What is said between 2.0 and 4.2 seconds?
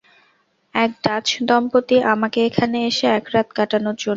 আমাকে এখানে এসে একরাত কাটানোর জন্য।